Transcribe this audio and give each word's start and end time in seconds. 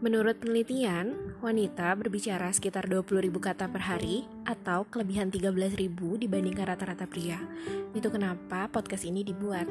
Menurut 0.00 0.40
penelitian, 0.40 1.12
wanita 1.44 1.92
berbicara 1.92 2.48
sekitar 2.56 2.88
20.000 2.88 3.36
kata 3.36 3.68
per 3.68 3.84
hari 3.84 4.24
atau 4.48 4.88
kelebihan 4.88 5.28
13.000 5.28 5.76
dibandingkan 5.92 6.72
rata-rata 6.72 7.04
pria. 7.04 7.36
Itu 7.92 8.08
kenapa 8.08 8.72
podcast 8.72 9.04
ini 9.04 9.20
dibuat. 9.20 9.68